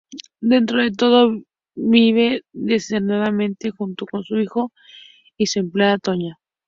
[0.41, 1.29] Dentro de todo,
[1.75, 4.71] vive desordenadamente junto con su hijo
[5.37, 6.39] y su empleada Toña.